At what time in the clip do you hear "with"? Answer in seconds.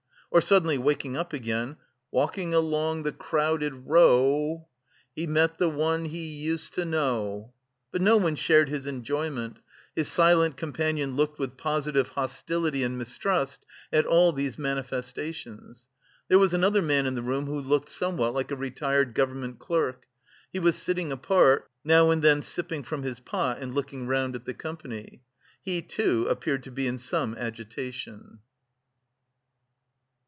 11.37-11.57